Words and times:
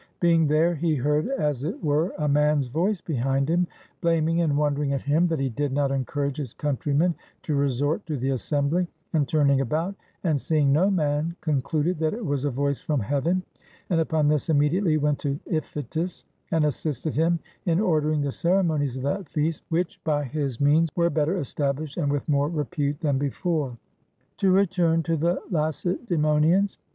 Being 0.19 0.47
there, 0.47 0.73
he 0.73 0.95
heard 0.95 1.27
as 1.27 1.63
it 1.63 1.83
were 1.83 2.11
a 2.17 2.27
man's 2.27 2.69
voice 2.69 3.01
behind 3.01 3.47
him, 3.47 3.67
blaming 4.01 4.41
and 4.41 4.57
won 4.57 4.73
dering 4.73 4.93
at 4.93 5.03
him 5.03 5.27
that 5.27 5.39
he 5.39 5.49
did 5.49 5.71
not 5.71 5.91
encourage 5.91 6.37
his 6.37 6.55
countrymen 6.55 7.13
to 7.43 7.53
resort 7.53 8.03
to 8.07 8.17
the 8.17 8.31
assembly, 8.31 8.87
and, 9.13 9.27
turning 9.27 9.61
about 9.61 9.93
and 10.23 10.41
seeing 10.41 10.73
no 10.73 10.89
man, 10.89 11.35
concluded 11.39 11.99
that 11.99 12.15
it 12.15 12.25
was 12.25 12.45
a 12.45 12.49
voice 12.49 12.81
from 12.81 12.99
heaven, 12.99 13.43
and 13.91 14.01
upon 14.01 14.27
this 14.27 14.49
immediately 14.49 14.97
went 14.97 15.19
to 15.19 15.39
Iphitus 15.45 16.25
and 16.49 16.65
assisted 16.65 17.13
him 17.13 17.37
in 17.67 17.79
ordering 17.79 18.21
the 18.21 18.31
ceremonies 18.31 18.97
of 18.97 19.03
that 19.03 19.29
feast, 19.29 19.61
which, 19.69 20.03
by 20.03 20.23
his 20.23 20.55
51 20.55 20.55
GREECE 20.55 20.61
means, 20.65 20.89
were 20.95 21.09
better 21.11 21.37
established, 21.37 21.97
and 21.97 22.11
with 22.11 22.27
more 22.27 22.49
repute 22.49 22.99
than 23.01 23.19
before. 23.19 23.77
To 24.37 24.49
return 24.51 25.03
to 25.03 25.15
the 25.15 25.39
Lacedaemonians. 25.51 26.79